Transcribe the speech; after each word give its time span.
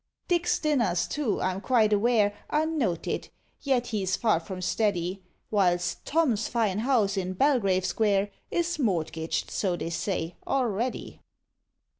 DICK's 0.27 0.57
dinners, 0.57 1.07
too, 1.07 1.39
I'm 1.41 1.61
quite 1.61 1.93
aware, 1.93 2.33
Are 2.49 2.65
noted 2.65 3.29
yet 3.61 3.85
he's 3.93 4.15
far 4.15 4.39
from 4.39 4.59
steady, 4.59 5.21
Whilst 5.51 6.03
TOM's 6.05 6.47
fine 6.47 6.79
house 6.79 7.17
in 7.17 7.33
Belgrave 7.33 7.85
Square 7.85 8.31
Is 8.49 8.79
mortgaged, 8.79 9.51
so 9.51 9.75
they 9.75 9.91
say, 9.91 10.37
already. 10.47 11.21